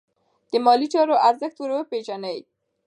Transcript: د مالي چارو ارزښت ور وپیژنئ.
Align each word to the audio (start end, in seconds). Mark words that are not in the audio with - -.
د 0.51 0.53
مالي 0.65 0.87
چارو 0.93 1.15
ارزښت 1.29 1.57
ور 1.59 1.71
وپیژنئ. 1.73 2.37